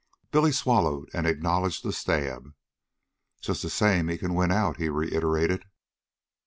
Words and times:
Billy 0.31 0.51
swallowed 0.51 1.11
and 1.13 1.27
acknowledged 1.27 1.83
the 1.83 1.93
stab. 1.93 2.55
"Just 3.39 3.61
the 3.61 3.69
same 3.69 4.07
he 4.07 4.17
can 4.17 4.33
win 4.33 4.51
out," 4.51 4.77
he 4.77 4.89
reiterated. 4.89 5.65